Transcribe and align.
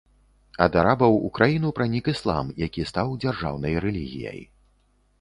Ад 0.65 0.77
арабаў 0.83 1.17
у 1.27 1.29
краіну 1.35 1.69
пранік 1.81 2.11
іслам, 2.15 2.51
які 2.65 2.89
стаў 2.93 3.15
дзяржаўнай 3.23 3.81
рэлігіяй. 3.89 4.47